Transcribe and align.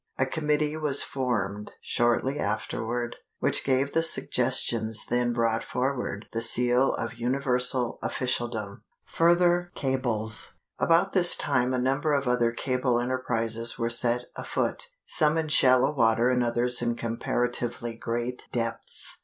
A 0.17 0.25
committee 0.25 0.75
was 0.77 1.03
formed 1.03 1.73
shortly 1.79 2.39
afterward, 2.39 3.17
which 3.37 3.63
gave 3.63 3.93
the 3.93 4.01
suggestions 4.01 5.05
then 5.05 5.31
brought 5.31 5.63
forward 5.63 6.25
the 6.31 6.41
seal 6.41 6.95
of 6.95 7.19
universal 7.19 7.99
officialdom. 8.01 8.83
Further 9.05 9.71
Cables. 9.75 10.53
About 10.79 11.13
this 11.13 11.35
time 11.35 11.71
a 11.71 11.77
number 11.77 12.13
of 12.13 12.27
other 12.27 12.51
cable 12.51 12.99
enterprises 12.99 13.77
were 13.77 13.91
set 13.91 14.25
afoot, 14.35 14.87
some 15.05 15.37
in 15.37 15.49
shallow 15.49 15.93
water 15.95 16.31
and 16.31 16.43
others 16.43 16.81
in 16.81 16.95
comparatively 16.95 17.93
great 17.93 18.47
depths. 18.51 19.19